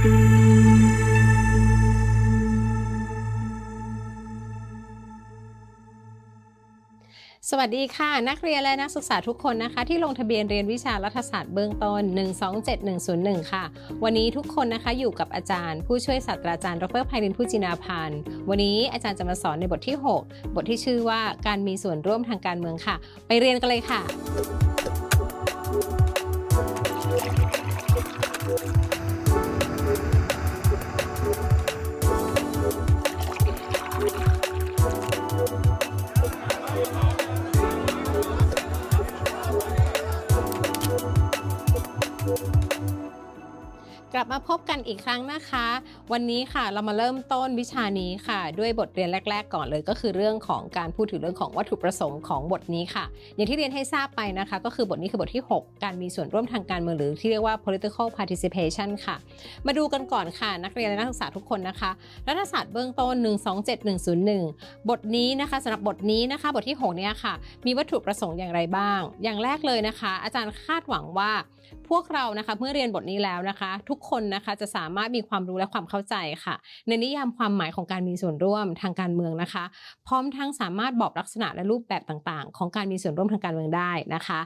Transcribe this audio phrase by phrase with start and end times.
[0.00, 0.02] ส
[7.58, 12.02] วัสดีค่ะ นักเรียนและนักศึกษาทุกคนนะคะ ที่ลงทะเบียนเรียนวิชารัฐศาสตร์เบื้องต้น
[12.76, 13.64] 127101 ค่ะ
[14.04, 22.96] วันนี้ทุกคนนะคะอยู่กับอาจารย์ ผู้ช่วยศาสตราจารย์ดรไพรินผู้จินาพันธ์วันนี้อาจารย์จะมาสอนในบทที่ 6 บทที่ชื่อว่าการมีส่วนร่วมทางการเมืองค่ะ
[23.26, 24.00] ไปเรียนกันเลยค่ะ
[44.14, 45.66] กลับมาพบกันอีกครั้งนะคะ
[46.12, 53.04] วันนี้ค่ะเรามาเริ่มต้นวิชานี้ค่ะ ด้วยบทเรียนแรก ๆ ก่อนเลย ก็คือเรื่องของการพูดถึงเรื่องของวัตถุประสงค์ของบทนี้ค่ะ
[53.34, 59.16] อย่างที่เรียนให้ทราบไปนะคะ ก็คือบทนี้คือบทที่ 6 การมีส่วนร่วมทางการเมืองหรือที่เรียกว่า political participation ค่ะ
[59.66, 61.90] มาดูกันก่อนค่ะ นักเรียนและนักศึกษาทุกคนนะคะ
[62.28, 63.14] รัฐศาสตร์เบื้องต้น
[64.06, 67.34] 127101 บทนี้นะคะสำหรับบทนี้นะคะ บทที่6เนี่ยค่ะ
[67.66, 71.32] มีวัตถุประสงค์อย่างไรบ้าง อย่างแรกเลยนะคะ อาจารย์คาดหวังว่า
[71.88, 76.54] พวกเรานะคะเมื่อเรียนบทนี้แล้วนะคะ ทุกคนนะคะจะสามารถมีความรู้และความเข้าใจค่ะ
[76.88, 79.64] ในนิยามความหมายของการมีส่วนร่วมทางการเมืองนะคะ
[80.06, 84.40] พร้อมทั้งสามารถบอกลักษณะและรูปแบบต่างๆ ของการมีส่วนร่วมทางการเมืองได้นะคะ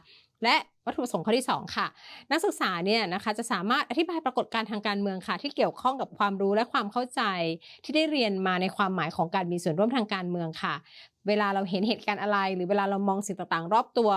[0.45, 0.56] และ
[0.87, 1.87] วัตถุประสงค์ข้อที่ 2 ค่ะ
[2.31, 7.23] นักศึกษาเนี่ยนะคะจะสามารถอธิบายปรากฏการณ์ทางการเมืองค่ะ ที่เกี่ยวข้องกับความรู้และความเข้าใจ
[7.84, 10.75] ที่ได้เรียนมาในความหมายของการมีส่วนร่วมทางการเมืองค่ะ
[11.28, 14.11] เวลาเราเห็นเหตุการณ์อะไร หรือเวลาเรามองสิ่งต่างๆ รอบตัว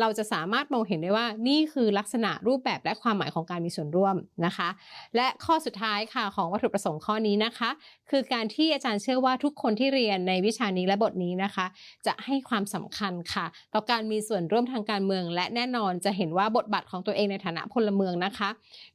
[0.00, 4.68] เราจะสามารถมองเห็นได้ว่านี่คือลักษณะรูปแบบและความหมายของการมีส่วนร่วมนะคะ
[5.16, 7.70] และข้อสุดท้ายค่ะของวัตถุประสงค์ข้อนี้นะคะ
[8.10, 11.66] คือการที่อาจารย์เชื่อว่าทุกคนที่เรียนในวิชานี้และบทนี้นะคะ
[12.06, 18.48] จะให้ความสำคัญค่ะ ต่อการมีส่วนร่วมทางการเมือง และแน่นอนจะเห็นว่าบทบาทของตัวเองในฐานะพลเมืองนะคะ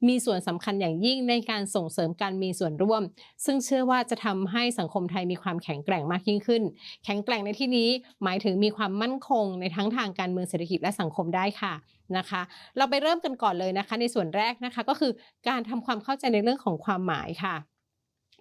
[0.07, 3.01] มีส่วนสำคัญอย่างยิ่งในการส่งเสริมการมีส่วนร่วม
[3.45, 6.63] ซึ่งเชื่อว่าจะทำให้สังคมไทยมีความแข็งแกร่งมากยิ่งขึ้น
[7.05, 7.89] แข็งแกร่งในที่นี้
[8.23, 11.73] หมายถึงมีความมั่นคงในทั้งทางการเมืองเศรษฐกิจและสังคมได้ค่ะ
[12.17, 12.41] นะคะ
[12.77, 15.11] เราไปเริ่มกันก่อนเลยนะคะ ในส่วนแรกนะคะก็คือ
[15.47, 17.55] การทำความเข้าใจในเรื่องของความหมายค่ะ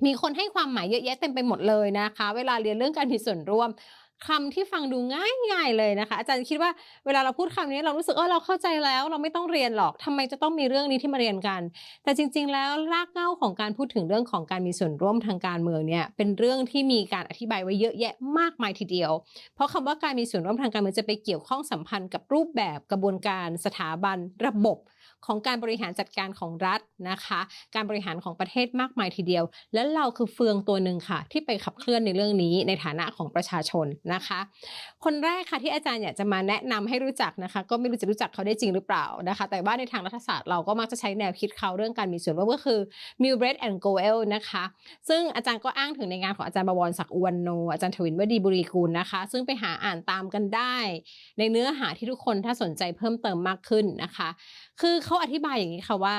[0.06, 3.68] มีคนให้ความหมายเยอะแยะเต็มไปหมดเลยนะคะ เวลาเรียนเรื่องการมีส่วนร่วม
[4.28, 6.70] คำที่ฟังดูง่ายๆเลยนะคะ อาจารย์คิดว่า
[7.06, 11.62] เวลาเราพูดคำนี้เรารู้สึกเออเราเข้าใจแล้ว เราไม่ต้องเรียนหรอกทำไมจะต้องมีเรื่องนี้ที่มาเรียนกัน
[12.04, 19.12] แต่จริง ๆ แล้วรากเหง้าของการพูดถึงเรื่องของการมีส่วนร่วมทางการเมืองเนี่ยเป็นเรื่องที่มีการอธิบายไว้เยอะแยะมากมายทีเดียว
[19.54, 24.78] เพราะคำว่าการมีส่วนร่วมทางการเมืองจะไปเกี่ยวข้องสัมพันธ์กับรูปแบบกระบวนการสถาบันระบบ
[25.26, 27.40] ของการบริหารจัดการของรัฐนะคะ
[27.74, 29.44] การบริหารของประเทศมากมายทีเดียว
[29.74, 34.40] และเราคือเฟืองตัวหนึ่งค่ะ ที่ไปขับเคลื่อนในเรื่องนี้ในฐานะของประชาชนนะคะ
[35.04, 42.80] คนแรกค่ะที่อาจารย์อยากจะมาแนะนำให้รู้จักนะคะ ก็ไม่รู้จะรู้จักเขาได้จริงหรือเปล่านะคะ แต่ว่าในทางรัฐศาสตร์เราก็มักจะใช้แนวคิดเขาเรื่องการมีส่วนร่วมก็คือ
[43.22, 44.64] m i l b r e d and Goel นะคะ
[45.08, 50.76] ซึ่งอาจารย์ก็อ้างถึงในงานของอาจารย์บวรศักดิ์อุวันโน อาจารย์ทวินวดีบุรีกูลนะคะ ซึ่งไปหาอ่านตามกันได้
[51.38, 54.28] ในเนื้อหาที่ทุกคนถ้าสนใจเพิ่มเติมมากขึ้นนะคะ
[54.80, 56.16] คือเขาอธิบายอย่างนี้ค่ะว่า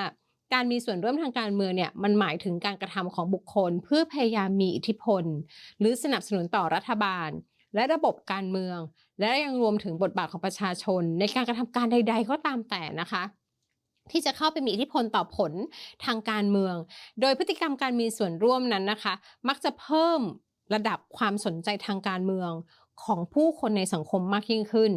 [0.53, 5.23] การมีส่วนร่วมทางการเมืองเนี่ยมันหมายถึงการกระทำของบุคคล เพื่อพยายามมีอิทธิพล
[5.79, 7.29] หรือสนับสนุนต่อรัฐบาล
[7.75, 8.77] และระบบการเมือง
[9.19, 13.23] และยังรวมถึงบทบาทของประชาชน ในการกระทำการใด ๆ ก็ตามแต่นะคะ
[14.11, 15.51] ที่จะเข้าไปมีอิทธิพลต่อผล
[16.05, 16.75] ทางการเมือง
[17.21, 19.13] โดยพฤติกรรมการมีส่วนร่วมนั้นนะคะ
[19.47, 20.21] มักจะเพิ่ม
[20.73, 22.51] ระดับความสนใจทางการเมือง
[23.03, 24.91] ของผู้คนในสังคมมากยิ่งขึ้น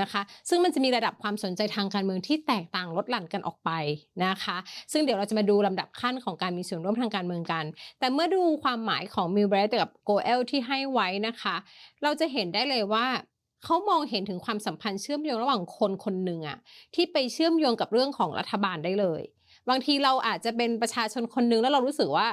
[0.00, 3.70] นะคะ ซึ่งมันจะมีระดับความสนใจทางการเมืองที่แตกต่างลดหลั่นกันออกไป
[4.24, 4.56] นะคะ
[4.92, 7.64] ซึ่งเดี๋ยวเราจะมาดูลำดับขั้นของการมีส่วนร่วมทางการเมืองกัน
[7.98, 11.56] แต่เมื่อดูความหมายของมิลเบรตกับโกเอลที่ให้ไว้นะคะ
[12.02, 13.06] เราจะเห็นได้เลยว่า
[13.64, 16.58] เขามองเห็นถึงความสัมพันธ์เชื่อมโยงระหว่างคนคนหนึ่งอะ
[16.94, 19.22] ที่ไปเชื่อมโยงกับเรื่องของรัฐบาลได้เลย
[19.68, 22.28] บางทีเราอาจจะเป็นประชาชนคนหนึ่งแล้วเรารู้สึกว่า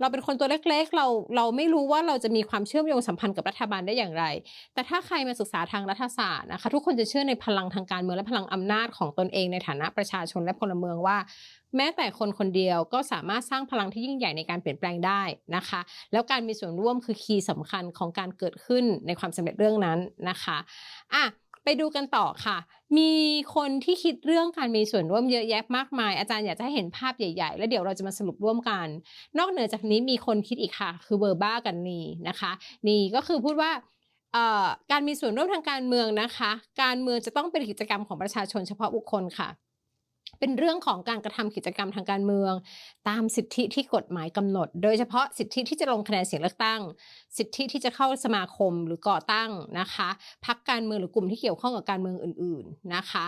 [0.00, 1.06] เราเป็นคนตัวเล็กๆ เรา
[1.36, 4.24] เราไม่รู้ว่าเราจะมีความเชื่อมโยงสัมพันธ์กับรัฐบาลได้อย่างไร
[4.74, 11.18] แต่ถ้าใครมาศึกษาทางรัฐศาสตร์นะคะทุกคนจะเชื่อในพลังทางการเมืองและพลังอำนาจของตนเองในฐานะประชาชนและพลเมืองว่า
[11.76, 15.22] แม้แต่คนคนเดียวก็สามารถสร้างพลังที่ยิ่งใหญ่ในการเปลี่ยนแปลงได้
[15.56, 15.80] นะคะ
[16.12, 19.98] แล้วการมีส่วนร่วมคือคีย์สำคัญของการเกิดขึ้นในความสำเร็จเรื่องนั้น
[20.28, 20.58] นะคะ
[21.14, 21.24] อะ
[21.64, 22.56] ไปดูกันต่อค่ะ
[22.98, 23.10] มี
[23.54, 28.86] คนที่คิดเรื่องการมีส่วนร่วมเยอะแยะมากมาย อาจารย์อยากจะให้เห็นภาพใหญ่ ๆ แล้วเดี๋ยวเราจะมาสรุปร่วมกัน
[29.38, 32.52] นอกเหนือจากนี้มีคนคิดอีกค่ะ คือเบอร์บ้ากันนีนะคะ
[32.88, 33.70] นี่ก็คือพูดว่า
[34.92, 36.50] การมีส่วนร่วมทางการเมืองนะคะ
[36.82, 39.48] การเมืองจะต้องเป็นกิจกรรมของประชาชนเฉพาะบุคคลค่ะ
[40.44, 42.52] เป็นเรื่องของการกระทำกิจกรรมทางการเมือง
[43.08, 46.80] ตามสิทธิที่กฎหมายกำหนด โดยเฉพาะสิทธิที่จะลงคะแนนเสียงเลือกตั้ง
[47.38, 49.50] สิทธิที่จะเข้าสมาคมหรือก่อตั้ง
[49.80, 50.08] นะคะ
[50.46, 53.24] พักการเมืองหรือกลุ่มที่เกี่ยวข้องกับการเมืองอื่น ๆนะคะ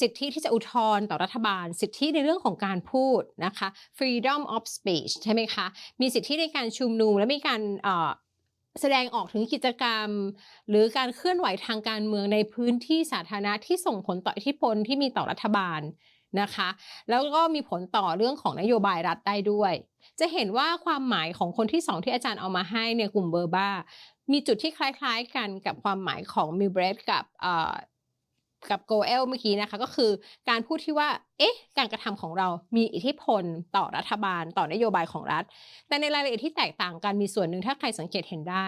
[0.00, 3.68] สิทธิที่จะอุทธรณ์ต่อรัฐบาล สิทธิในเรื่องของการพูดนะคะ
[3.98, 5.66] freedom of speech ใช่ไหมคะ
[6.00, 7.60] มีสิทธิในการชุมนุมและมีการ
[8.80, 10.08] แสดงออกถึงกิจกรรม
[10.68, 15.82] หรือการเคลื่อนไหวทางการเมืองในพื้นที่สาธารณะที่ส่งผลต่ออิทธิพลที่มีต่อรัฐบาล
[16.40, 16.68] นะคะ
[17.10, 19.72] แล้วก็มีผลต่อเรื่องของนโยบายรัฐได้ด้วย
[20.20, 23.70] จะเห็นว่าความหมายของคนที่สองที่อาจารย์เอามาให้เนี่ยกลุ่มเบอร์บ้า
[24.32, 27.24] มีจุดที่คล้ายๆกันกับความหมายของมิลเบรดกับ
[28.70, 30.10] กับโกเอลเมื่อกี้นะคะ ก็คือ
[30.48, 33.44] การพูดที่ว่า เอ๊ะ การกระทำของเรามีอิทธิพล
[33.76, 35.44] ต่อรัฐบาล ต่อนโยบายของรัฐ
[35.88, 38.66] แต่ในรายละเอียดที่แตกต่างกันมีส่วนหนึ่งถ้าใครสังเกตเห็นได้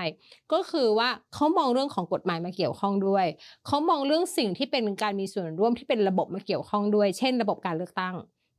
[0.52, 3.26] ก็คือว่าเขามองเรื่องของกฎหมายมาเกี่ยวข้องด้วย
[3.67, 8.14] เขามองเรื่องสิ่งที่เป็นการมีส่วนร่วมที่เป็นระบบมาเกี่ยวข้องด้วย เช่น ระบบการเลือกตั้ง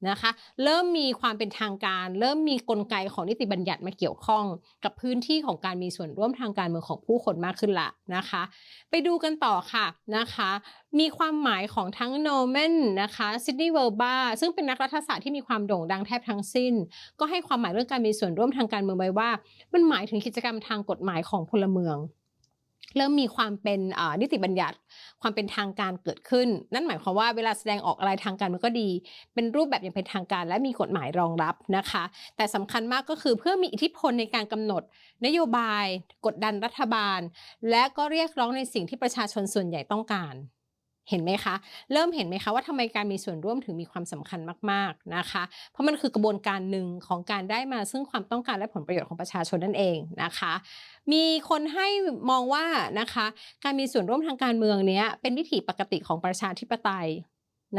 [0.09, 0.29] นะคะ
[0.63, 4.43] เริ่มมีความเป็นทางการ เริ่มมีกลไกของนิติบัญญัติมาเกี่ยวข้อง
[4.83, 8.41] กับพื้นที่ของการมีส่วนร่วมทางการเมืองของผู้คนมากขึ้นละนะคะ
[8.89, 9.85] ไปดูกันต่อค่ะ
[10.17, 10.49] นะคะ
[10.99, 16.73] มีความหมายของทั้ง Norman นะคะ Sidney Verba ซึ่งเป็นนักรัฐศาสตร์ที่มีความโด่งดังแทบทั้งสิ้น
[17.19, 19.29] ก็ให้ความหมายเรื่องการมีส่วนร่วมทางการเมืองไว้ว่า
[19.73, 21.97] มันหมายถึงกิจกรรมทางกฎหมายของพลเมือง
[22.97, 23.79] เริ่มมีความเป็น
[24.21, 24.77] นิติบัญญัติ
[25.21, 28.89] ความเป็นทางการเกิดขึ้น นั่นหมายความว่าเวลาแสดงออกอะไรทางการมันก็ดี
[29.33, 32.03] เป็นรูปแบบอย่างเป็นทางการ และมีกฎหมายรองรับนะคะ
[32.37, 34.83] แต่สำคัญมากก็คือเพื่อมีอิทธิพลในการกำหนด
[35.25, 35.85] นโยบาย
[36.25, 37.19] กดดันรัฐบาล
[37.69, 40.35] และก็เรียกร้องในสิ่งที่ประชาชนส่วนใหญ่ต้องการ
[41.09, 41.55] เห็นไหมคะ
[41.93, 44.39] เริ่มเห็นไหมคะว่าทำไมการมีส่วนร่วมถึงมีความสำคัญ
[44.71, 50.53] มาก ๆนะคะ เพราะมันคือกระบวนการหนึ่งของการได้มาซึ่งความต้องการและผลประโยชน์ของประชาชนนั่นเองนะคะ
[51.11, 51.87] มีคนให้
[52.29, 52.65] มองว่า
[52.99, 53.25] นะคะ
[53.63, 57.07] การมีส่วนร่วมทางการเมืองเนี้ยเป็นวิถีปกติของประชาธิปไตย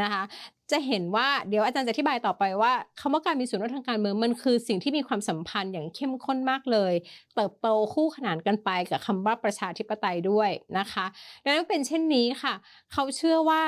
[0.01, 0.23] นะคะ
[0.71, 6.95] จะเห็นว่าเดี๋ยวอาจารย์จะอธิบายต่อไปว่าคำว่าการมีส่วนร่วมทางการเมืองมันคือสิ่งที่มีความสัมพันธ์อย่างเข้มข้นมากเลย
[7.35, 11.05] เติบโตคู่ขนานกันไปกับคำว่าประชาธิปไตยด้วยนะคะ
[11.43, 12.55] ดังนั้นเป็นเช่นนี้ค่ะ
[12.93, 13.63] เขาเชื่อว่า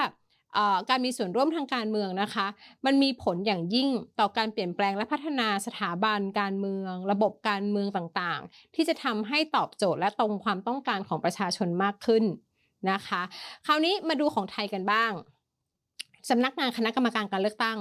[0.91, 2.47] การมีส่วนร่วมทางการเมืองนะคะ
[2.87, 3.89] มันมีผลอย่างยิ่ง
[4.21, 12.25] ต่อการเปลี่ยนแปลงและพัฒนาสถาบันการเมือง ระบบการเมืองต่างๆ ที่จะทำให้ตอบโจทย์และตรงความต้องการของประชาชนมากขึ้น
[12.91, 13.23] นะคะ
[13.67, 15.13] คราวนี้มาดูของไทยกันบ้าง
[16.31, 17.79] สำนักงานคณะกรรมการการเลือกตั้ง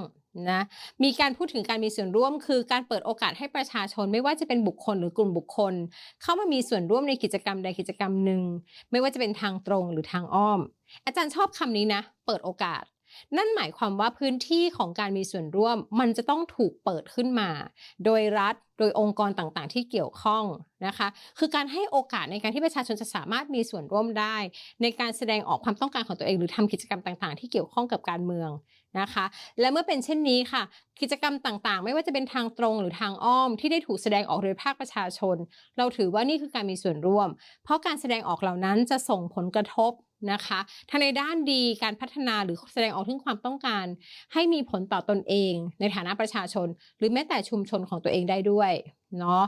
[0.50, 0.62] นะ
[1.04, 5.74] มีการพูดถึงการมีส่วนร่วม คือการเปิดโอกาสให้ประชาชนไม่ว่าจะเป็นบุคคลหรือกลุ่มบุคคล
[6.22, 8.42] เข้ามามีส่วนร่วมในกิจกรรมใดกิจกรรมหนึ่ง
[8.90, 10.60] ไม่ว่าจะเป็นทางตรงหรือทางอ้อม
[11.06, 12.82] อาจารย์ชอบคำนี้นะ เปิดโอกาส
[13.36, 17.50] นั่นหมายความว่าพื้นที่ของการมีส่วนร่วม มันจะต้องถูกเปิดขึ้นมา
[18.04, 20.44] โดยรัฐโดยองค์กรต่างๆ ที่เกี่ยวข้อง
[20.86, 24.36] นะคะ คือการให้โอกาสในการที่ประชาชนจะสามารถมีส่วนร่วมได้
[24.82, 28.50] ในการแสดงออกความต้องการของตัวเอง หรือทำกิจกรรมต่างๆ ที่เกี่ยวข้องกับการเมือง
[29.00, 29.24] นะคะ
[29.60, 30.62] และเมื่อเป็นเช่นนี้ค่ะ
[31.00, 35.36] กิจกรรมต่างๆ ไม่ว่าจะเป็นทางตรงหรือทางอ้อม ที่ได้ถูกแสดงออกโดยภาคประชาชน
[35.76, 37.28] เราถือว่านี่คือการมีส่วนร่วม
[37.64, 39.92] เพราะการแสดงออกเหล่านั้นจะส่งผลกระทบ
[40.32, 40.58] นะคะ
[40.90, 43.86] ทั้งในด้านดีการพัฒนาหรือแสดงออกถึงความต้องการ
[44.32, 46.68] ให้มีผลต่อตอนเอง ในฐานะประชาชน
[46.98, 48.72] หรือแม้แต่ชุมชนของตัวเองได้ด้วย
[49.18, 49.42] เนาะ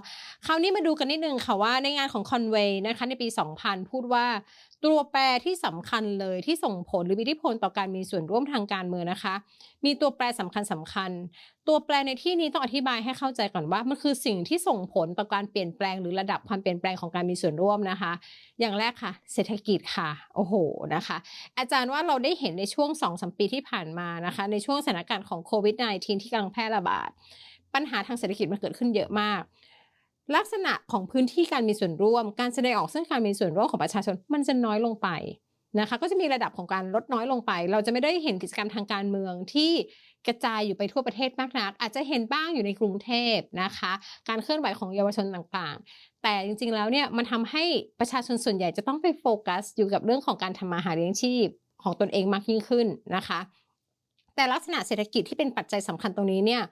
[0.46, 3.28] คราวนี้มาดูกันนิดนึงค่ะว่าในงานของคอนเวย์นะคะในปี
[3.58, 4.26] 2000 พูดว่า
[4.84, 9.34] ตัวแปรที่สำคัญเลยที่ส่งผลหรือมีอิทธิพลต่อการมีส่วนร่วมทางการเมืองนะคะ
[9.84, 11.10] มีตัวแปรสำคัญสำคัญ
[11.68, 18.12] ตัวแปรในที่นี้ต้องอธิบายให้เข้าใจก่อนว่ามันคือสิ่งที่ส่งผลต่อการเปลี่ยนแปลงหรือระดับความเปลี่ยนแปลงของการมีส่วนร่วมนะคะ
[18.60, 20.54] อย่างแรกค่ะ เศรษฐกิจค่ะโอ้โห
[20.94, 21.16] นะคะ
[21.58, 27.10] อาจารย์ว่าเราได้เห็นในช่วง2อสปีที่ผ่านมานะคะ ในช่วงสถานการณ์ของโควิด -19 ที่กำลังแพร่ระบาด
[27.74, 29.42] ปัญหาทางเศรษฐกิจมันเกิดขึ้นเยอะมาก
[30.36, 35.08] ลักษณะของพื้นที่การมีส่วนร่วม การแสดงออกซึ่งการมีส่วนร่วมของประชาชนมันจะน้อยลงไป
[35.80, 39.72] นะคะ ก็จะมีระดับของการลดน้อยลงไป เราจะไม่ได้เห็นกิจกรรมทางการเมืองที่
[40.26, 43.92] กระจายอยู่ไปทั่วประเทศมากนัก อาจจะเห็นบ้างอยู่ในกรุงเทพนะคะ
[44.28, 47.64] การเคลื่อนไหวของเยาวชนต่างๆ แต่จริงๆแล้วเนี่ยมันทำให้
[48.00, 51.46] ประชาชนส่วนใหญ่จะต้องไปโฟกัส อยู่กับเรื่องของการทำมาหาเลี้ยงชีพ
[51.82, 53.40] ของตนเองมากยิ่งขึ้นนะคะ
[54.36, 56.62] แต่ลักษณะเศรษฐกิจที่เป็นปัจจัยสำคัญตรงนี้เนี่ย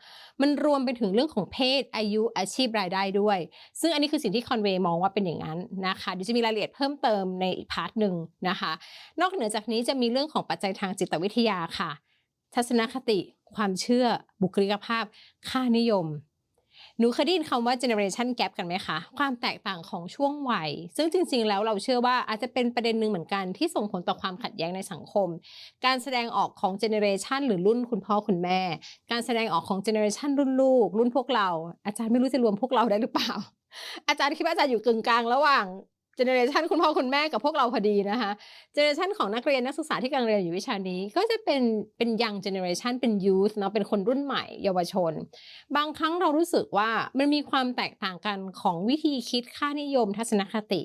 [0.41, 3.39] มันรวมไปถึงเรื่องของเพศอายุอาชีพรายได้ด้วย
[3.81, 8.15] ซึ่งอันนี้คือสิ่งที่คอนเวย์มองว่าเป็นอย่างนั้นนะคะเดี๋ยวจะมีรายละเอียดเพิ่มเติมในอีก part หนึ่ง
[8.49, 8.73] นะคะ
[9.21, 11.91] นอกเหนือจากนี้จะมีเรื่องของปัจจัยทางจิตวิทยาค่ะ
[12.55, 13.19] ทัศนคติ
[13.55, 14.07] ความเชื่อ
[14.43, 15.05] บุคลิกภาพ
[15.51, 16.07] ค่านิยม
[17.01, 25.29] หนูเคยได้ยินคำว่า generation gap กันไหมคะ ความแตกต่างของช่วงวัย ซึ่งจริง ๆ แล้วเราเชื่อว่าอาจจะเป็นประเด็นหนึ่งเหมือนกันที่ส่งผลต่อความขัดแย้งในสังคม
[25.85, 28.61] การแสดงออกของ generation หรือรุ่นคุณพ่อคุณแม่
[29.11, 31.49] การแสดงออกของ generation รุ่นลูก รุ่นพวกเรา
[31.87, 33.33] อาจารย์ไม่รู้จะรวมพวกเราได้หรือเปล่า
[34.09, 35.67] อาจารย์คิดว่าอาจารย์อยู่กึ่งกลางระหว่าง
[36.19, 38.31] generation คุณพ่อคุณแม่กับพวกเราพอดีนะคะ
[38.75, 41.63] generation ของนักเรียนนักศึกษาที่กำลังเรียนอยู่วิชานี้ ก็จะเป็น
[41.97, 45.13] เป็น young generation เป็น youth เนาะเป็นคนรุ่นใหม่เยาวชน
[45.77, 50.83] บางครั้งเรารู้สึกว่ามันมีความแตกต่างกันของวิธีคิดค่านิยมทัศนคติ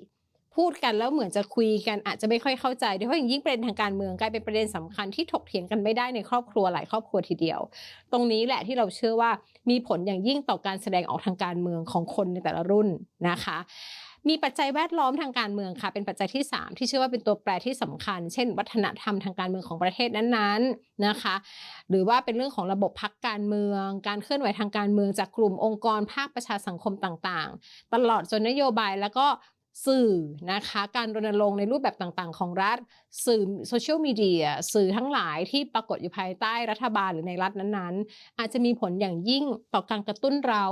[0.55, 7.59] พูดกันแล้วเหมือนจะคุยกันอาจจะไม่ค่อยเข้าใจโดยเฉพาะอย่างยิ่งประเด็นทางการเมืองกลายเป็นประเด็นสำคัญที่ถกเถียงกันไม่ได้ในครอบครัวหลายครอบครัวทีเดียว
[8.11, 9.31] ตรงนี้แหละที่เราเชื่อว่า
[9.69, 12.87] มีผลอย่างยิ่งต่อการแสดงออกทางการเมืองของคนในแต่ละรุ่น
[13.29, 13.57] นะคะ
[14.29, 21.35] มีปัจจัยแวดล้อมทางการเมืองค่ะ เป็นปัจจัยที่ 3 ที่เชื่อว่าเป็นตัวแปรที่สำคัญ เช่น วัฒนธรรมทางการเมืองของประเทศนั้นๆนะคะ
[21.89, 29.25] หรือว่าเป็นเรื่องของระบบพักการเมือง การเคลื่อนไหวทางการเมืองจากกลุ่มองค์กรภาคประชาสังคมต่างๆ ตลอดจนนโยบายแล้วก็
[29.85, 30.09] สื่อ
[30.51, 32.77] นะคะการรณรงค์ในรูปแบบต่างๆ ของรัฐ
[33.25, 40.63] สื่อโซเชียลมีเดียสื่อทั้งหลายที่ปรากฏอยู่ภายใต้รัฐบาลหรือในรัฐนั้นๆ อาจจะมีผลอย่างยิ่งต่อการกระตุ้นเรา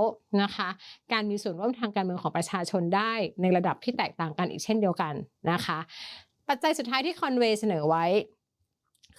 [0.41, 0.69] นะคะ
[1.13, 5.13] การมีส่วนร่วมทางการเมืองของประชาชนได้ในระดับที่แตกต่างกันอีกเช่นเดียวกัน
[5.51, 5.79] นะคะ
[6.49, 8.05] ปัจจัยสุดท้ายที่คอนเวย์เสนอไว้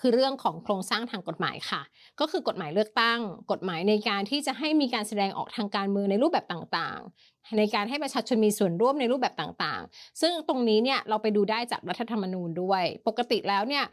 [0.00, 1.82] คือเรื่องของโครงสร้างทางกฎหมายค่ะ
[2.20, 3.20] ก็คือกฎหมายเลือกตั้ง
[3.52, 13.84] กฎหมายในการที่จะให้มีการแสดงออกทางการเมืองในรูปแบบต่างๆ ในการให้ประชาชนมีส่วนร่วมในรูปแบบต่างๆ ซึ่งตรงนี้เนี่ยเราไปดูได้จากรัฐธรรมนูญด้วย ปกติแล้วเนี่ย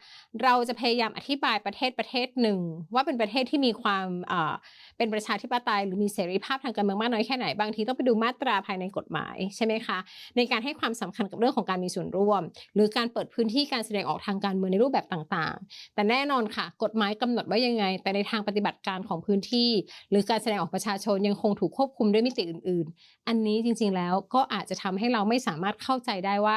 [0.42, 2.58] เราจะพยายามอธิบายประเทศประเทศหนึ่ง
[2.94, 4.06] ว่าเป็นประเทศที่มีความ
[4.96, 9.98] เป็นประชาธิปไตยหรือมีเสรีภาพทางการเมืองมากน้อยแค่ไหนบางทีต้องไปดูมาตราภายในกฎหมายใช่ไหมคะ
[10.36, 12.42] ในการให้ความสำคัญกับเรื่องของการมีส่วนร่วม
[12.74, 19.70] หรือการเปิดพื้นที่การแสดงออกทางการเมืองในรูปแบบต่างๆ แต่แน่นอนค่ะ กฎหมายกำหนดไว้ยังไง แต่ในทางปฏิบัติการของพื้นที่
[20.10, 26.56] หรือการแสดงออกประชาชนยังคงถูกควบคุมด้วยมิติอื่น ๆ อันนี้จริง ๆ แล้วก็อาจจะทำให้เราไม่สามารถเข้าใจได้ว่า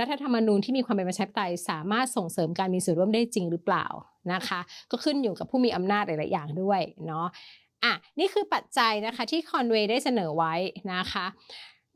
[0.00, 3.86] รัฐธรรมนูญที่มีความเป็นประชาธิปไตยสามารถส่งเสริมการมีส่วนร่วมได้จริงหรือเปล่า
[4.32, 4.60] นะคะ
[4.90, 7.26] ก็ขึ้นอยู่กับผู้มีอำนาจหลายๆอย่างด้วยเนาะ
[7.84, 10.54] อะนี่คือปัจจัยนะคะที่คอนเวย์ได้เสนอไว้
[10.92, 11.26] นะคะ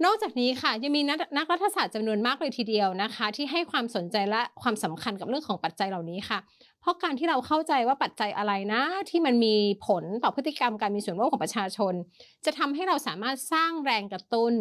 [0.04, 6.38] นอกจากนี้ค่ะยังมีนักนักรัฐศาสตร์จำนวนมากเลยทีเดียวนะคะ ที่ให้ความสนใจและความสำคัญกับเรื่องของปัจจัยเหล่านี้ค่ะ
[6.80, 9.54] เพราะการที่เราเข้าใจว่าปัจจัยอะไรนะ ที่มันมี
[9.86, 11.94] ผลต่อพฤติกรรมการมีส่วนร่วมของประชาชน
[12.44, 14.54] จะทำให้เราสามารถสร้างแรงกระตุ้น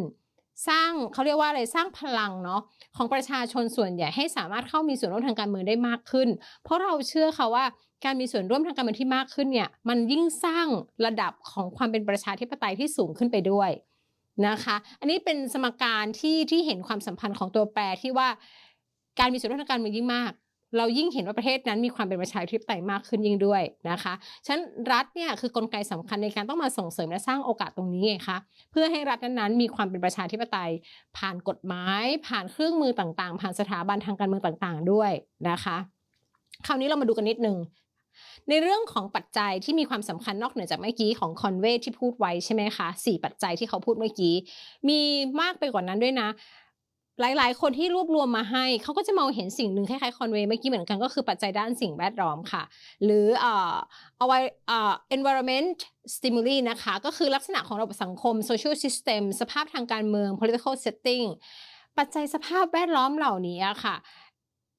[0.68, 2.62] สร้างเขาเรียกว่าอะไรสร้างพลังเนาะ
[2.98, 6.30] ของประชาชนส่วนใหญ่ให้สามารถเข้ามีส่วนร่วมทางการเมืองได้มากขึ้น
[6.64, 7.66] เพราะเราเชื่อค่ะว่า
[8.06, 10.68] การมีส่วนร่วมทางการเมืองที่มากขึ้นเนี่ยมันยิ่งสร้าง
[11.06, 13.70] ระดับของความเป็นประชาธิปไตยที่สูงขึ้นไปด้วย
[14.48, 18.30] นะคะ อันนี้เป็นสมการที่ที่เห็นความสัมพันธ์ของตัวแปรที่ว่า
[19.20, 20.32] การมีส่วนร่วมทางการเมืองยิ่งมาก
[20.78, 24.14] เรายิ่งเห็นว่าประเทศนั้นมีความเป็นประชาธิปไตยมากขึ้นยิ่งด้วยนะคะ
[24.46, 28.38] ฉะนั้นรัฐเนี่ยคือกลไกสำคัญในการต้องมาส่งเสริมและสร้างโอกาสตรงนี้ไงคะ
[28.72, 30.72] เพื่อให้รัฐนั้นๆมีความเป็นประชาธิปไตย
[31.18, 35.12] ผ่านกฎหมาย ผ่านเครื่องมือต่างๆ ผ่านสถาบันทางการเมืองต่างๆ ด้วย
[35.50, 35.78] นะคะ
[36.66, 37.58] คราวนี้เรามาดูกันนิดนึง
[38.50, 44.36] ในเรื่องของปัจจัยที่มีความสำคัญนอกเหนือจากเมื่อกี้ของคอนเวทที่พูดไว้ใช่ไหมคะสี่ปัจจัยที่เขาพูดเมื่อกี้
[44.88, 45.00] มี
[45.42, 46.30] มากไปกว่านั้นด้วยนะ
[47.22, 52.64] หลาย ๆ คนที่รวบรวมมาให้ เขาก็จะมองเห็นสิ่งหนึ่งคล้ายๆคอนเวเมื่อกี้เหมือนกันก็คือปัจจัยด้านสิ่งแวดล้อมค่ะ
[53.04, 53.74] หรือเอ่อ
[54.18, 55.78] เอาไว้เอ่อ environment
[56.16, 61.26] stimuli นะคะ ก็คือลักษณะของระบบสังคม social system สภาพทางการเมือง political setting
[61.98, 63.96] ปัจจัยสภาพแวดล้อมเหล่านี้ค่ะ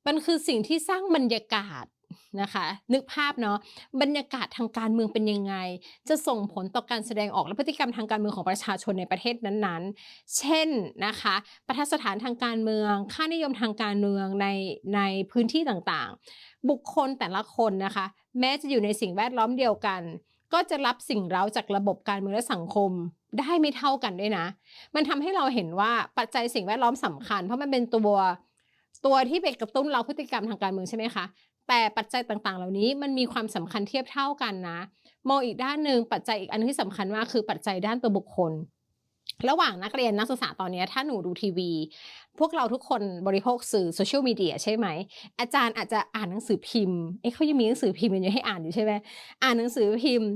[0.07, 1.85] มันคือสิ่งที่สร้างบรรยากาศ
[2.41, 3.59] นะคะ นึกภาพเนาะ
[4.03, 5.55] บรรยากาศทางการเมืองเป็นยังไง
[6.09, 10.69] จะส่งผลต่อการแสดงออกและพฤติกรรมทางการเมืองของประชาชนในประเทศนั้นๆ เช่น
[11.07, 11.35] นะคะ
[11.67, 14.47] ประทัสถานทางการเมือง ค่านิยมทางการเมืองใน
[14.95, 15.01] ใน
[15.33, 18.07] พื้นที่ต่างๆ บุคคลแต่ละคนนะคะ
[18.41, 20.03] แม้จะอยู่ในสิ่งแวดล้อมเดียวกัน
[20.53, 22.91] ก็จะรับสิ่งเร้าจากระบบการเมืองและสังคม
[23.39, 24.47] ได้ไม่เท่ากันด้วยนะ
[24.95, 28.19] มันทำให้เราเห็นว่าปัจจัยสิ่งแวดล้อมสำคัญ เพราะมันเป็นตัว
[29.07, 31.25] ตัวที่ไปกระตุ้นเราพฤติกรรมทางการเมืองใช่ไหมคะ
[31.69, 34.81] แต่ปัจจัยต่างๆ เหล่านี้มันมีความสำคัญเทียบเท่ากันนะ
[35.29, 38.53] มองอีกด้านหนึ่งปัจจัยอีกอันที่สำคัญมากคือปัจจัยด้านตัวบุคคล
[39.49, 41.71] ระหว่างนักเรียนนักศึกษาตอนนี้ถ้าหนูดูทีวี
[42.39, 44.87] พวกเราทุกคนบริโภคสื่อโซเชียลมีเดียใช่ไหม
[45.41, 48.93] อาจารย์อาจจะอ่านหนังสือพิมพ์เอ๊ะเขายังมีหนังสือพิมพ์อยู่ให้อ่านอยู่ใช่ไหม
[49.43, 50.31] อ่านหนังสือพิมพ์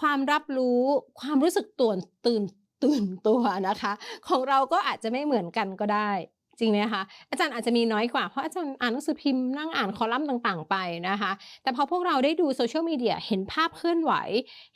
[0.00, 0.80] ความรับรู้
[1.20, 2.42] ความรู้สึกตื่นตื่น
[2.82, 3.92] ตื่นตัวนะคะ
[4.28, 6.10] ของเราก็อาจจะไม่เหมือนกันก็ได้
[6.58, 10.76] จริงไหมคะอาจารย์อาจจะมีน้อยกว่าเพราะอาจารย์อ่านหนังสือพิมพ์นั่งอ่านคอลัมน์ต่างๆ ไป
[11.08, 14.12] นะคะ แต่พอพวกเราได้ดูโซเชียลมีเดียเห็นภาพเคลื่อนไหว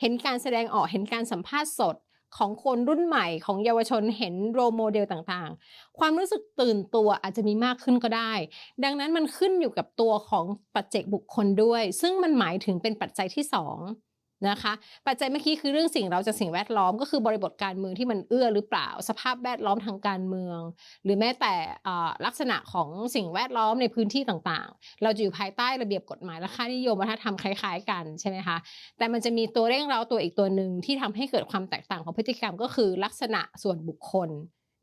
[0.01, 1.97] เห็นการแสดงออกเห็นการสัมภาษณ์สด
[2.37, 8.33] ของคนรุ่นใหม่ของเยาวชนเห็นโรโมเดลต่างๆ ความรู้สึกตื่นตัวอาจจะมีมากขึ้นก็ได้
[8.85, 14.12] ดังนั้นมันขึ้นอยู่กับตัวของปัจเจกบุคคลด้วย ซึ่งมันหมายถึงเป็นปัจจัยที่ 2
[14.49, 14.73] นะคะ
[15.07, 20.59] ปัจจัยเมื่อกี้คือเรื่องสิ่งเราจะสิ่งแวดล้อมก็คือบริบทการเมืองที่มันเอื้อหรือเปล่า สภาพแวดล้อมทางการเมือง
[21.05, 21.55] หรือแม้แต่
[22.27, 28.57] ลักษณะของสิ่งแวดล้อมในพื้นที่ต่างๆ เราจะอยู่ภายใต้ระเบียบกฎหมายและค่านิยมวัฒนธรรมคล้าย ๆ กันใช่ไหมคะ
[28.99, 34.29] แต่มันจะมีตัวเร่งเราตัวอีกตัวหนึ่งที่ทำให้เกิดความแตกต่างของพฤติกรรมก็คือลักษณะส่วนบุคคล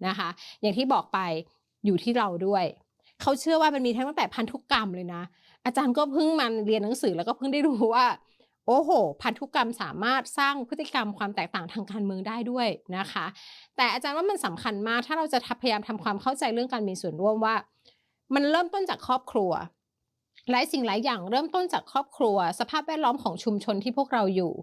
[0.08, 0.30] นะคะ
[0.62, 1.20] อย่างที่บอกไป
[1.86, 2.66] อยู่ที่เราด้วย
[3.22, 5.24] เขาเชื่อว่ามันมีทั้งตั้งแต่พันธุกรรมเลยนะ
[5.66, 8.06] อาจารย์ก็เพิ่งมาเรียนหนังสือแล้วก็เพิ่งได้รู้ว่า
[8.72, 13.26] โอ้โห พันธุกรรมสามารถสร้างพฤติกรรมความแตกต่างทางการเมืองได้ด้วยนะคะ
[13.76, 17.56] แต่อาจารย์ว่ามันสำคัญมาก ถ้าเราจะพยายามทำความเข้าใจเรื่องการมีส่วนร่วมว่า
[18.34, 19.52] มันเริ่มต้นจากครอบครัว
[20.50, 24.54] หลายสิ่งหลายอย่างเริ่มต้นจากครอบครัว สภาพแวดล้อมของชุมชนที่พวกเราอยู่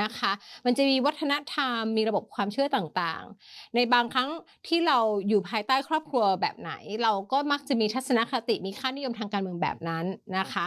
[0.00, 0.32] นะคะ
[0.64, 4.28] มันจะมีวัฒนธรรมมีระบบความเชื่อต่างๆ ในบางครั้ง
[4.66, 10.04] ที่เราอยู่ภายใต้ครอบครัวแบบไหน เราก็มักจะมีทัศนคติมีค่านิยมทางการเมืองแบบนั้น
[10.38, 10.66] นะคะ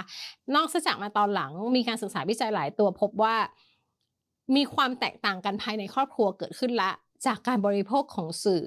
[0.56, 3.36] นอกจากมาตอนหลังมีการศึกษาวิจัยหลายตัวพบว่า
[4.56, 6.92] มีความแตกต่างกันภายในครอบครัวเกิดขึ้นละ
[7.26, 8.64] จากการบริโภคของสื่อ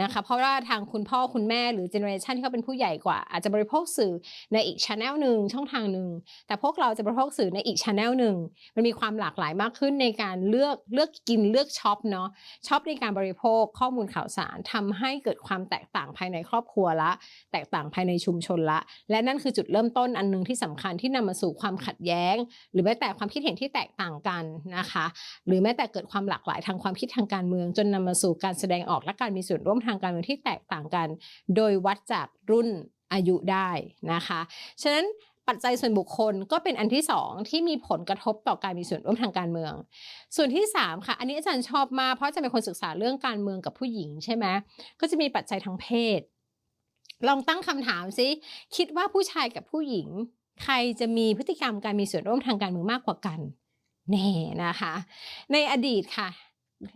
[0.00, 4.12] นะคะเพราะว่าทางคุณพ่อคุณแม่หรือเจเนอเรชันที่เขาเป็นผู้ใหญ่กว่า อาจจะบริโภคสื่อ
[4.52, 6.08] ในอีกช anel หนึ่งช่องทางหนึ่ง
[6.46, 8.36] แต่พวกเราจะบริโภคสื่อในอีกช anel หนึ่ง
[8.74, 12.28] มันมีความหลากหลายมากขึ้นในการเลือกเลือกกินเลือกช็อปเนาะ
[12.66, 17.10] ช็อปในการบริโภคข้อมูลข่าวสารทำให้เกิดความแตกต่างภายในครอบครัวละ
[17.52, 22.36] แตกต่างภายในชุมชนละ และนั่นคือจุดเริ่มต้นอันหนึ่งที่สำคัญที่นำมาสู่ความขัดแย้ง
[22.72, 24.44] หรือแม้แต่ความคิดเห็นที่แตกต่างกัน
[24.76, 25.04] นะคะ
[25.46, 31.08] หรือแม้แต่เกิดความหลากหลายทางความคิดทางการเมือง จนนำมาสู่การแสดงออกและการมีส่วนร่วมทางการเมืองที่แตกต่างกัน
[31.56, 32.68] โดยวัดจากรุ่น
[33.12, 33.70] อายุได้
[34.12, 34.40] นะคะ
[34.82, 35.06] ฉะนั้น
[35.48, 39.72] ปัจจัยส่วนบุคคลก็เป็นอันที่สองที่มีผลกระทบต่อการมีส่วนร่วมทางการเมือง
[40.36, 44.46] ส่วนที่ 3 ค่ะ อันนี้อาจารย์ชอบมาเพราะจะเป็นคนศึกษาเรื่องการเมืองกับผู้หญิงใช่ไหม
[45.00, 45.86] ก็จะมีปัจจัยทางเพ
[46.18, 46.20] ศ
[47.28, 48.28] ลองตั้งคำถามซิ
[48.76, 50.08] คิดว่าผู้ชายกับผู้หญิง
[50.62, 53.40] ใครจะมีพฤติกรรมการมีส่วนร่วมทางการเมืองมากกว่ากัน
[54.10, 54.28] แน่
[54.64, 54.94] นะคะ
[55.52, 56.28] ในอดีตค่ะ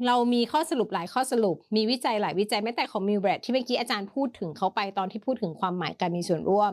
[0.07, 6.71] เรามีข้อสรุปหลายข้อสรุป มีวิจัยหลายวิจัยแม้แต่ของมิวเบรดที่เมื่อกี้อาจารย์พูดถึงเขาไปตอนที่พูดถึงความหมายการมีส่วนร่วม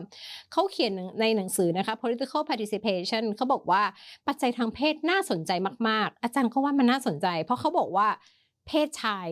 [0.52, 3.82] เขาเขียนในหนังสือนะคะ political participation เขาบอกว่า
[4.28, 5.50] ปัจจัยทางเพศน่าสนใจ
[5.88, 8.08] มาก ๆ อาจารย์ก็ว่ามันน่าสนใจ เพราะเขาบอกว่า
[8.66, 9.26] เพศชาย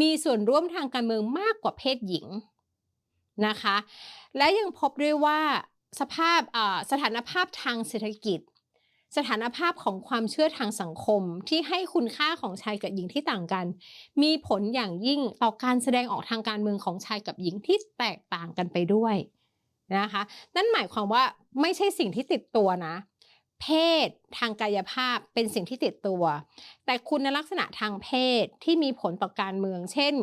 [0.00, 2.26] มีส่วนร่วมทางการเมืองมากกว่าเพศหญิง
[3.46, 3.76] นะคะ
[4.36, 5.40] และยังพบด้วยว่า
[6.00, 6.40] สภาพ
[6.90, 8.40] สถานภาพทางเศรษฐกิจ
[9.16, 13.66] สถานภาพของความเชื่อทางสังคมที่ให้คุณค่าของชายกับหญิงที่ต่างกัน
[14.22, 19.16] มีผลอย่างยิ่งต่อการแสดงออกทางการเมืองของชายกับหญิงที่แตกต่างกันไปด้วย
[19.98, 20.22] นะคะ
[20.56, 21.22] นั่นหมายความว่า
[21.60, 22.94] ไม่ใช่สิ่งที่ติดตัวนะ
[23.62, 23.66] เพ
[24.06, 26.22] ศทางกายภาพเป็นสิ่งที่ติดตัว
[26.86, 28.08] แต่คุณลักษณะทางเพ
[28.42, 30.14] ศที่มีผลต่อการเมือง เช่น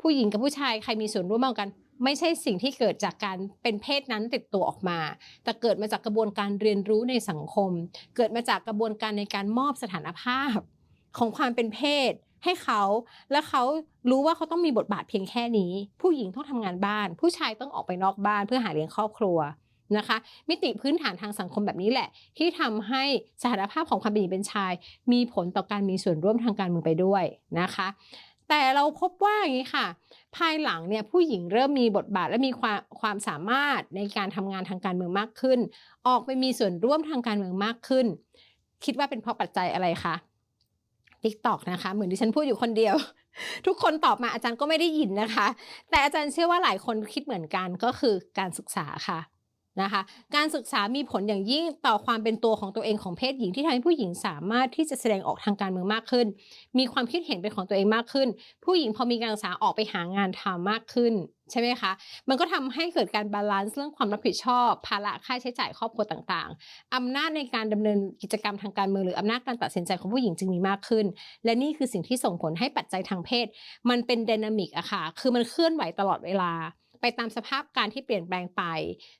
[0.00, 1.68] ผู้หญิงกับผู้ชายใครมีส่วนร่วมกัน
[2.04, 4.98] ไม่ใช่สิ่งที่เกิดจากการเป็นเพศนั้นติดตัวออกมา
[5.44, 7.70] แต่เกิดมาจากกระบวนการเรียนรู้ในสังคม
[8.16, 10.56] เกิดมาจากกระบวนการในการมอบสถานภาพ
[11.18, 12.12] ของความเป็นเพศ
[12.44, 12.82] ให้เขา
[13.32, 13.62] และเขา
[14.10, 19.38] รู้ว่าเขาต้องมีบทบาทเพียงแค่นี้ ผู้หญิงต้องทำงานบ้าน ผู้ชายต้องออกไปนอกบ้านเพื่อหาเลี้ยงครอบครัว
[19.96, 20.16] นะคะ
[20.48, 23.04] มิติพื้นฐานทางสังคมแบบนี้แหละ ที่ทำให้
[23.42, 24.72] สถานภาพของความเป็นหญิงเป็นชาย
[25.12, 27.24] มีผลต่อการมีส่วนร่วมทางการเมืองไปด้วย
[27.60, 27.88] นะคะ
[28.48, 29.86] แต่เราพบว่าอย่างนี้ค่ะ
[30.36, 35.58] ภายหลังเนี่ยผู้หญิงเริ่มมีบทบาทและมีความความสามารถในการทำงานทางการเมืองมากขึ้น
[36.08, 38.06] ออกไปมีส่วนร่วมทางการเมืองมากขึ้น
[38.84, 40.14] คิดว่าเป็นเพราะปัจจัยอะไรคะ
[41.22, 42.94] ติ๊กตอกนะคะ เหมือนที่ฉันพูดอยู่คนเดียว
[43.66, 45.46] ทุกคนตอบมาอาจารย์ก็ไม่ได้ยินนะคะ
[45.90, 49.18] แต่อาจารย์เชื่อว่าหลายคนคิดเหมือนกันก็คือการศึกษาค่ะ
[49.80, 50.00] นะคะ
[50.34, 56.26] การศึกษามีผลอย่างยิ่งต่อความเป็นตัวของตัวเองของเพศหญิงที่ทำให้ผู้หญิงสามารถที่จะแสดงออกทางการเมืองมากขึ้น
[56.78, 58.28] มีความคิดเห็นเป็นของตัวเองมากขึ้น
[58.64, 61.14] ผู้หญิงพอมีการศึกษาออกไปหางานทำมากขึ้น
[61.50, 61.92] ใช่ไหมคะ
[62.28, 71.06] มันก็ทำให้เกิดการ balance เรื่องความรับผิดชอบ ภาระค่าใช้จ่ายครอบครัวต่างๆอำนาจในการดำเนินกิจกรรมทางการเมืองหรืออำนาจการตัดสินใจของผู้หญิงจึงมีมากขึ้น
[71.44, 73.46] และนี่คือสิ่งที่ส่งผลให้ปัจจัยทางเพศ
[73.90, 76.52] มันเป็น dynamic อะค่ะ คือมันเคลื่อนไหวตลอดเวลา
[77.02, 78.62] ไปตามสภาพการที่เปลี่ยนแปลงไป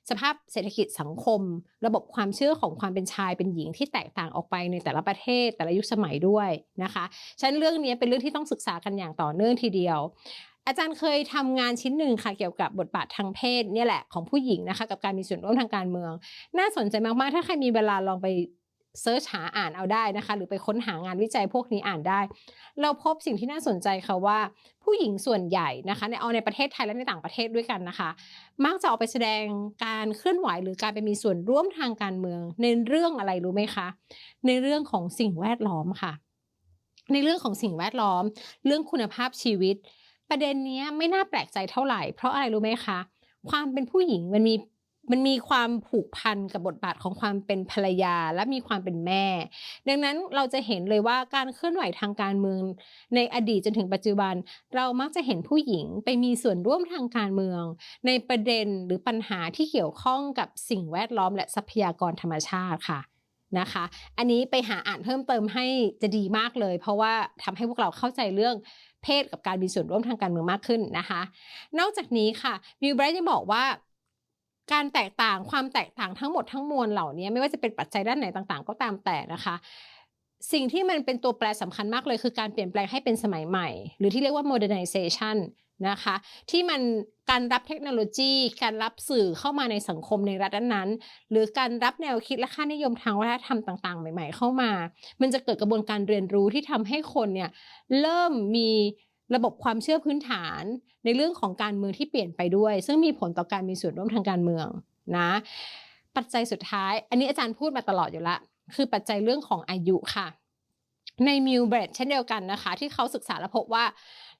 [0.09, 1.41] สภาพเศรษฐกิจสังคม
[1.85, 6.49] ระบบความเชื่อของความเป็นชายเป็นหญิงที่แตกต่างออกไปในแต่ละประเทศแต่ละยุคสมัยด้วย
[6.83, 7.03] นะคะ
[7.41, 9.99] ฉันเรื่องนี้เป็นเรื่องที่ต้องศึกษากันอย่างต่อเนื่องทีเดียว
[10.67, 16.11] อาจารย์เคยทำงานชิ้นหนึ่งค่ะเกี่ยวกับบทบาททางเพศเนี่ยแหละของผู้หญิงนะคะกับการมีส่วนร่วมทางการเมือง
[16.59, 18.27] น่าสนใจมากๆ ถ้าใครมีเวลาลองไป
[19.01, 22.19] เซิร์ชหาอ่านเอาได้นะคะ หรือไปค้นหางานวิจัยพวกนี้อ่านได้
[22.81, 24.39] เราพบสิ่งที่น่าสนใจค่ะว่า
[24.83, 28.09] ผู้หญิงส่วนใหญ่นะคะในเอาในประเทศไทยและในต่างประเทศด้วยกันนะคะ
[28.65, 29.43] มักจะออกไปแสดง
[29.85, 33.87] การเคลื่อนไหวหรือการไปมีส่วนร่วมทางการเมือง ในเรื่องอะไรรู้ไหมคะ
[34.47, 36.13] ในเรื่องของสิ่งแวดล้อมค่ะ
[37.13, 38.23] ในเรื่องของสิ่งแวดล้อม
[38.65, 39.75] เรื่องคุณภาพชีวิต
[40.29, 42.99] ประเด็นนี้ไม่น่าแปลกใจเท่าไหร่ เพราะอะไรรู้ไหมคะ
[43.49, 44.55] ความเป็นผู้หญิงมันมี
[45.11, 49.25] มันมีความผูกพันกับบทบาทของความเป็นภรรยาและมีความเป็นแม่
[49.87, 52.63] ดังนั้นเราจะเห็นเลยว่าการเคลื่อนไหวทางการเมือง
[53.15, 54.33] ในอดีตจนถึงปัจจุบัน
[54.75, 57.63] เรามักจะเห็นผู้หญิงไปมีส่วนร่วมทางการเมือง
[58.05, 62.99] ในประเด็นหรือปัญหาที่เกี่ยวข้องกับสิ่งแวดล้อมและทรัพยากรธรรมชาติค่ะ
[63.59, 63.83] นะคะ
[64.17, 65.65] อันนี้ไปหาอ่านเพิ่มเติมให้
[66.01, 67.13] จะดีมากเลย เพราะว่า
[67.43, 68.55] ทำให้พวกเราเข้าใจเรื่อง
[69.03, 71.21] เพศกับการมีส่วนร่วมทางการเมืองมากขึ้นนะคะ
[71.79, 73.63] นอกจากนี้ค่ะมิวไบรท์ยังบอกว่า
[74.71, 79.55] การแตกต่างความแตกต่างทั้งหมดทั้งมวลเหล่านี้ไม่ว่าจะเป็นปัจจัยด้านไหนต่างๆ ก็ตามแต่นะคะ
[80.51, 85.37] สิ่งที่มันเป็นตัวแปรสำคัญมากเลยคือการเปลี่ยนแปลงให้เป็นสมัยใหม่ หรือที่เรียกว่า modernization
[85.89, 86.15] นะคะ
[86.49, 86.81] ที่มัน
[87.29, 90.89] การรับเทคโนโลยี การรับสื่อเข้ามาในสังคมในรัฐนั้น
[91.29, 94.71] หรือการรับแนวคิดและค่านิยมทางวัฒนธรรมต่าง ๆ ใหม่ ๆ เข้ามา
[95.21, 97.49] มันจะเกิดกระบวนการเรียนรู้ที่ทำให้คนเนี่ย
[98.01, 98.69] เริ่มมี
[99.35, 100.63] ระบบความเชื่อพื้นฐาน
[101.05, 104.67] ในเรื่องของการเมืองที่เปลี่ยนไปด้วย ซึ่งมีผลต่อการมีส่วนร่วมทางการเมือง
[105.17, 105.29] นะ
[106.15, 108.37] ปัจจัยสุดท้าย อันนี้อาจารย์พูดมาตลอดอยู่ละ
[108.75, 110.27] คือปัจจัยเรื่องของอายุค่ะ
[111.25, 113.85] ในมิวเบรดเช่นเดียวกันนะคะ ที่เขาศึกษาและพบว่า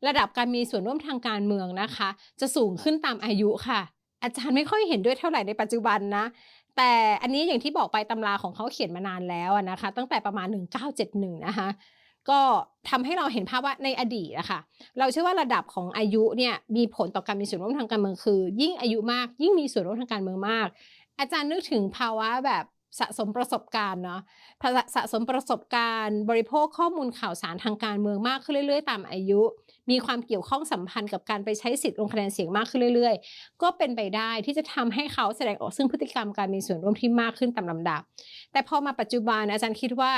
[0.08, 3.82] ระดับการมีส่วนร่วมทางการเมืองนะคะ จะสูงขึ้นตามอายุค่ะ
[4.24, 6.26] อาจารย์ไม่ค่อยเห็นด้วยเท่าไหร่ในปัจจุบันนะ
[6.78, 6.92] แต่
[7.22, 10.48] อันนี้อย่างที่บอกไปตำราของเขาเขียนมานานแล้วนะคะ ตั้งแต่ประมาณ
[10.96, 11.68] 1971 นะคะ
[12.30, 12.42] ก็
[12.90, 14.60] ทำให้เราเห็นภาพว่าในอดีตนะคะ
[15.00, 20.68] เราเชื่อว่าระดับของอายุเนี่ยมีผลต่อการมีส่วนร่วมทางการเมืองคือ ยิ่งอายุมาก ยิ่งมีส่วนร่วมทางการเมืองมาก
[21.20, 22.66] อาจารย์นึกถึงภาวะแบบ
[23.00, 24.22] สะสมประสบการณ์เนาะ
[24.96, 29.42] สะสมประสบการณ์บริโภคข้อมูลข่าวสารทางการเมืองมากขึ้นเรื่อย ๆ ตามอายุ
[29.90, 38.02] มีความเกี่ยวข้องสัมพันธ์กับการไปใช้สิทธิ์ลงคะแนนเสียงมากขึ้นเรื่อย ๆ ก็เป็นไปได้ที่จะทำให้เขาแสดงออกซึ่งพฤติกรรมการมีส่วนร่วมที่มากขึ้นตามลำดับ
[38.52, 40.12] แต่พอมาปัจจุบันอาจารย์คิดว่า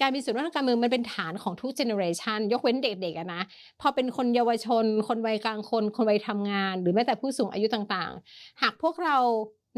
[0.00, 3.42] การมีส่วนร่วมทางการเมืองมันเป็นฐานของทุก generation ยกเว้นเด็กๆนะ
[3.80, 9.16] พอเป็นคนเยาวชน คนวัยกลางคน คนวัยทำงาน หรือแม้แต่ผู้สูงอายุต่างๆ หากพวกเรา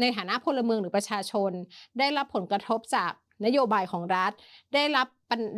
[0.01, 1.51] ในฐานะพลเมืองหรือประชาชน
[1.99, 3.11] ได้รับผลกระทบจาก
[3.45, 4.31] นโยบายของรัฐ
[4.73, 5.07] ได้รับ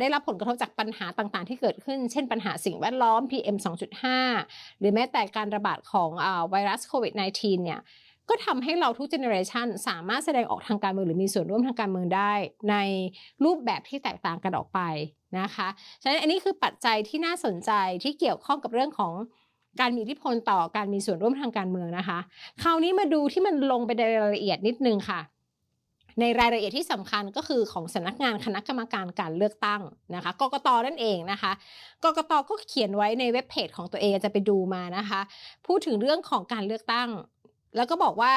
[0.00, 3.56] ได้รับผลกระทบจากปัญหาต่างๆ ที่เกิดขึ้น เช่นปัญหาสิ่งแวดล้อม PM
[4.22, 6.10] 2.5 หรือแม้แต่การระบาดของ
[6.50, 7.80] ไวรัสโควิด -19 เนี่ย
[8.28, 12.32] ก็ทำให้เราทุกเจเนอเรชันสามารถแสดงออกทางการเมืองหรือมีส่วนร่วมทางการเมืองได้
[12.70, 12.76] ใน
[13.44, 14.80] รูปแบบที่แตกต่างกันออกไป
[15.38, 15.68] นะคะ
[16.02, 17.70] ฉะนั้นอันนี้คือปัจจัยที่น่าสนใจ
[18.02, 19.12] ที่เกี่ยวข้องกับเรื่องของ
[19.80, 22.18] การมีอิทธิพลต่อการมีส่วนร่วมทางการเมืองนะคะ
[22.62, 25.20] คราวนี้มาดูที่มันลงไปในรายละเอียดนิดนึงค่ะ
[26.20, 29.80] ในรายละเอียดที่สำคัญก็คือของสำนักงานคณะกรรมการการเลือกตั้ง
[30.14, 31.52] นะคะกกตนั่นเองนะคะ
[32.04, 35.20] กกตก็เขียนไว้ในเว็บเพจของตัวเองจะไปดูมานะคะ
[35.66, 37.08] พูดถึงเรื่องของการเลือกตั้ง
[37.76, 38.32] แล้วก็บอกว่า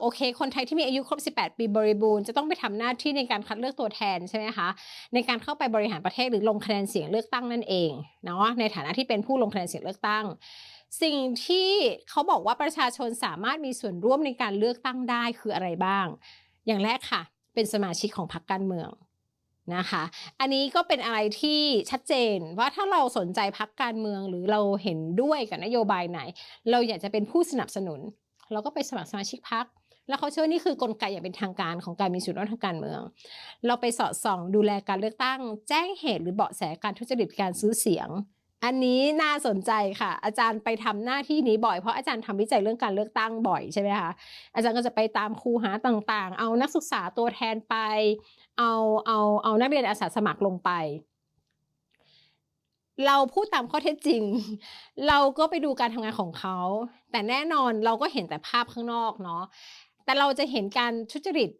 [0.00, 4.68] โอเค คนไทยที่มีอายุครบ 18 ปีบริบูรณ์จะต้องไปทำหน้าที่ในการคัดเลือกตัวแทนใช่ไหมคะ
[5.14, 7.90] ในการเข้าไปบริหารประเทศหรือลงคะแนนเสียงเลือกตั้งนั่นเอง
[8.24, 10.24] เนาะในฐานะที่เป็นผู้ลงคะแนนเสียงเลือกตั้ง
[11.02, 11.16] สิ่ง
[11.46, 11.70] ที่
[12.10, 16.06] เขาบอกว่าประชาชนสามารถมีส่วนร่วมในการเลือกตั้งได้คืออะไรบ้าง
[16.66, 17.22] อย่างแรกค่ะ
[17.54, 18.90] เป็นสมาชิกของพรรคการเมือง
[19.76, 20.02] นะคะ
[20.40, 26.20] อันนี้ก็เป็นอะไรที่ชัดเจนว่าถ้าเราสนใจพรรคการเมืองหรือเราเห็นด้วยกับนโยบายไหน
[26.70, 28.00] เราอยากจะเป็นผู้สนับสนุน
[28.52, 29.66] เราก็ไปสมัครสมาชิกพรรค
[30.08, 33.00] แล้วเขาเชื่อนี่คือกลไกอย่างเป็นทางการของการมีส่วนร่วมทางการเมือง
[33.66, 38.08] เราไปสอดส่องดูแลการเลือกตั้ง แจ้งเหตุหรือเบาะแสการทุจริตการซื้อเสียง
[38.64, 44.10] อันนี้น่าสนใจค่ะ อาจารย์ไปทำหน้าที่นี้บ่อยเพราะอาจารย์ทำวิจัยเรื่องการเลือกตั้งบ่อยใช่ไหมคะ
[44.54, 47.76] อาจารย์ก็จะไปตามครูหาต่างๆ เอานักศึกษาตัวแทนไป
[48.58, 48.72] เอา
[49.06, 50.70] เอาเอานักเรียนอาสาสมัครลงไป
[53.06, 54.22] เราพูดตามข้อเท็จจริง
[55.08, 56.58] เราก็ไปดูการทำงานของเขา
[57.10, 59.42] แต่แน่นอนเราก็เห็นแต่ภาพข้างนอกเนาะ
[60.04, 61.50] แต่เราจะเห็นการทุจริต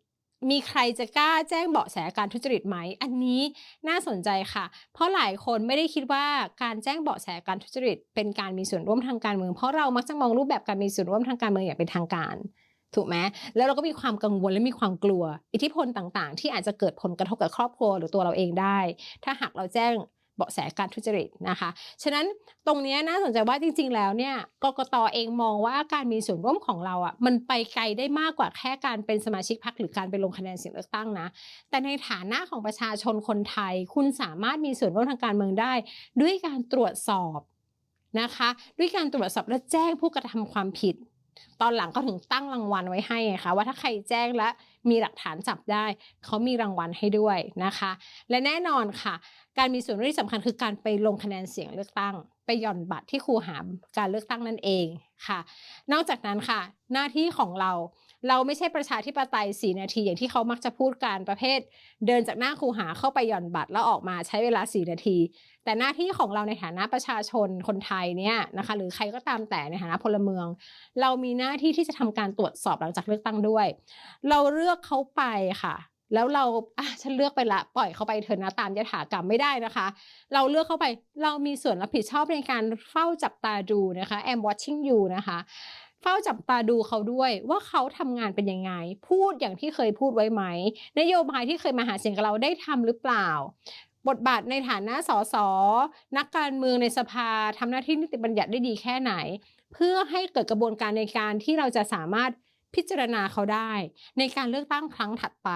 [0.50, 3.40] มีใครจะกล้าแจ้งเบาะแสการทุจริตไหม อันนี้
[3.88, 6.24] น่าสนใจค่ะ เพราะหลายคนไม่ได้คิดว่า
[6.62, 12.36] การแจ้งเบาะแสการทุจริต เป็นการมีส่วนร่วมทางการเมือง เพราะเรามักจะมองรูปแบบการมีส่วนร่วมทางการเมืองอย่างเป็นทางการ
[12.94, 13.16] ถูกไหม
[13.56, 18.78] แล้วเราก็มีความกังวลและมีความกลัว อิทธิพลต่างๆ ที่อาจจะเกิดผลกระทบกับครอบครัวหรือตัวเราเองได้
[19.24, 19.92] ถ้าหากเราแจ้ง
[20.36, 21.70] เบาะแสการทุจริตนะคะ
[22.02, 22.26] ฉะนั้น
[22.66, 31.26] ตรงนี้น่าสนใจว่าจริง ๆ แล้วเนี่ยกกตอเองมองว่าการมีส่วนร่วมของเราอะ่ะมันไปไกลได้มากกว่าแค่การเป็นสมาชิกพรรคหรือการไปลงคะแนนเสียงเลือกตั้งนะ
[31.70, 35.72] แต่ในฐานะของประชาชนคนไทย คุณสามารถมีส่วนร่วมทางการเมืองได้
[36.20, 37.38] ด้วยการตรวจสอบ
[38.20, 40.94] นะคะ ด้วยการตรวจสอบและแจ้งผู้กระทำความผิด
[41.60, 44.48] ตอนหลังก็ถึงตั้งรางวัลไว้ให้ค่ะว่าถ้าใครแจ้งและ
[44.90, 45.84] มีหลักฐานจับได้
[46.24, 47.90] เขามีรางวัลให้ด้วยนะคะ
[48.30, 49.14] และแน่นอนค่ะ
[49.58, 52.14] การมีส่วนร่วมที่สำคัญคือการไปลงคะแนนเสียงเลือกตั้ง
[52.46, 53.66] ไปหย่อนบัตรที่ครูหาม
[53.98, 54.86] การเลือกตั้งนั่นเอง
[55.26, 55.38] ค่ะ
[55.92, 56.60] นอกจากนั้นค่ะ
[56.92, 57.72] หน้าที่ของเรา
[58.28, 61.60] เราไม่ใช่ประชาธิปไตย 4 นาทีอย่างที่เขามักจะพูดการประเภท
[62.06, 65.16] เดินจากหน้าครูหาเข้าไปหย่อนบัตรแล้วออกมาใช้เวลา 4 นาที
[65.64, 70.46] แต่หน้าที่ของเราในฐานะประชาชนคนไทยเนี่ยนะคะหรือใครก็ตามแต่ในฐานะพลเมือง
[71.00, 73.66] เรามีหน้าที่ที่จะทำการตรวจสอบหลังจากเลือกตั้งด้วย
[74.28, 75.22] เราเลือกเขาไป
[75.64, 75.76] ค่ะ
[76.14, 76.44] แล้วเรา
[76.78, 79.86] อะฉันเลือกไปละ ปล่อยเขาไปเถอะนะตามยถากรรมไม่ได้นะคะ
[80.34, 80.86] เราเลือกเข้าไป
[81.22, 85.38] เรามีส่วนรับผิดชอบในการเฝ้าจับตาดูนะคะ I'm watching you นะคะ
[86.06, 88.72] เฝ้าจับตาดูเขาด้วยว่าเขาทำงานเป็นยังไง
[89.08, 90.42] พูดอย่างที่เคยพูดไว้ไหม
[91.00, 93.28] นโยบายที่เคยมาหาเสียงกับเราได้ทำหรือเปล่า
[94.08, 95.34] บทบาทในฐานะสส
[96.16, 99.12] นักการเมืองในสภาทำหน้าที่นิติบัญญัติได้ดีแค่ไหน
[99.72, 102.30] เพื่อให้เกิดกระบวนการในการที่เราจะสามารถ
[102.74, 103.72] พิจารณาเขาได้
[104.18, 105.50] ในการเลือกตั้งครั้งถัดไป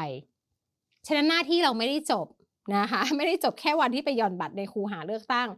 [1.06, 2.26] ฉะนั้นหน้าที่เราไม่ได้จบ
[2.74, 5.48] นะคะไม่ได้จบแค่วันที่ไปย่อนบัตรในคูหาเลือกตั้ง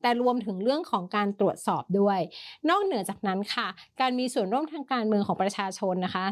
[0.00, 2.18] แต่รวมถึงเรื่องของการตรวจสอบด้วย
[2.68, 3.68] นอกเหนือจากนั้นค่ะ
[4.00, 6.26] การมีส่วนร่วมทางการเมืองของประชาชนนะคะ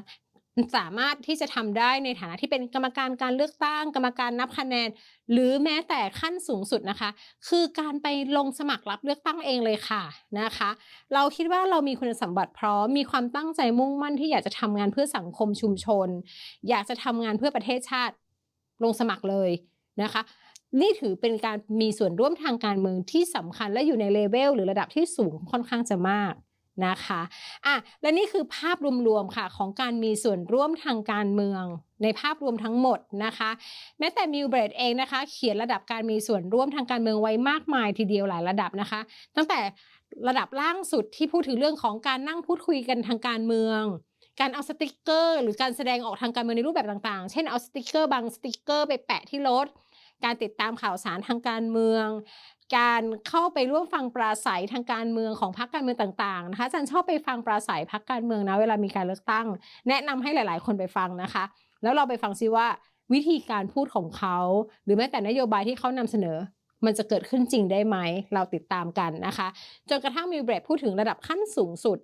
[0.77, 4.89] สามารถที่จะทำได้ในฐานะที่เป็นกรรมการการเลือกตั้ง กรรมการนับคะแนน
[5.33, 7.11] หรือแม้แต่ขั้นสูงสุดนะคะ
[7.49, 10.03] คือการไปลงสมัครรับเลือกตั้งเองเลยค่ะ
[10.41, 10.71] นะคะ
[11.15, 16.09] เราคิดว่าเรามีคุณสมบัติพร้อมมีความตั้งใจมุ่งมั่นที่อยากจะทำงานเพื่อสังคมชุมชน
[16.69, 18.15] อยากจะทำงานเพื่อประเทศชาติ
[18.83, 19.51] ลงสมัครเลย
[20.03, 20.23] นะคะ
[20.81, 26.35] นี่ถือเป็นการมีส่วนร่วมทางการเมืองที่สำคัญและอยู่ในเลเวลหรือระดับที่สูงค่อนข้างจะมาก
[26.87, 27.21] นะคะ
[27.67, 28.77] อะและนี่คือภาพ
[29.09, 31.65] รวมๆค่ะของการมีส่วนร่วมทางการเมือง
[32.03, 33.51] ในภาพรวมทั้งหมดนะคะ
[33.99, 39.01] แม้แต่ Milbrath เองนะคะ เขียนระดับการมีส่วนร่วมทางการเมืองไว้มากมายทีเดียวหลายระดับนะคะ
[39.37, 39.61] ตั้งแต่
[40.29, 43.83] ระดับล่างสุดที่พูดถึงเรื่องของการนั่งพูดคุยกันทางการเมือง
[44.41, 49.67] การเอาสติกเกอร์ หรือการแสดงออกทางการเมืองในรูปแบบต่างๆ เช่นเอาสติกเกอร์บางสติกเกอร์ไปแปะที่รถ
[50.25, 52.07] การติดตามข่าวสารทางการเมือง
[52.79, 59.47] การเข้าไปร่วมฟังปราศัยทางการเมืองของพรรคการเมืองต่างๆนะคะจันชอบไปฟังปราศัยพรรคการเมืองนะเวลามีการเลือกตั้ง
[59.89, 61.45] แนะนำให้หลายๆ คนไปฟังนะคะ
[61.83, 62.67] แล้วเราไปฟังซิว่า
[63.13, 64.39] วิธีการพูดของเขา
[64.85, 66.37] หรือแม้แต่นโยบายที่เขานำเสนอ
[66.85, 67.97] มันจะเกิดขึ้นจริงได้ไหม
[68.35, 69.49] เราติดตามกันนะคะ
[69.89, 71.99] จนกระทั่งมีเบรดพูดถึงระดับขั้นสูงสุด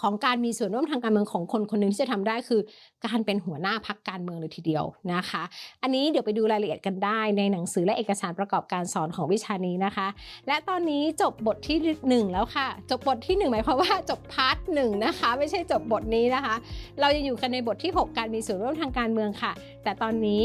[0.00, 2.60] ของการมีส่วนร่วมทางการเมืองของคนคนหนึ่งที่จะทำได้คือ
[3.06, 5.42] การเป็นหัวหน้าพักการเมืองเลยทีเดียวนะคะ
[5.82, 10.06] อันนี้เดี๋ยวไปดูรายละเอียดกันได้ในหนังสือและเอกสารประกอบการสอนของวิชานี้นะคะ
[10.46, 11.78] และตอนนี้จบบทที่
[12.26, 16.54] 1 แล้วค่ะ จบบทที่ 1 หมายความว่าจบ part หนึ่งนะคะ ไม่ใช่จบบทนี้นะคะ
[17.00, 20.42] เราจะอยู่กันในบทที่ 6 การมีส่วนร่วมทางการเมืองค่ะ แต่ตอนนี้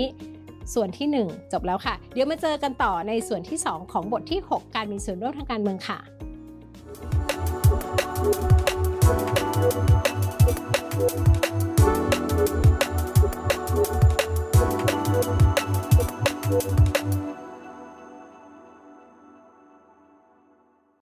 [0.74, 6.00] ส่วนที่ 1 จบแล้วค่ะ เดี๋ยวมาเจอกันต่อในส่วนที่ 2 ของบทที่ 6 การมีส่วนร่วมทางการเมืองค่ะ